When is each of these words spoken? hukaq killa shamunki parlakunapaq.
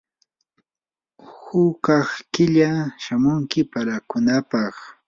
hukaq 1.43 2.09
killa 2.33 2.71
shamunki 3.03 3.59
parlakunapaq. 3.71 4.75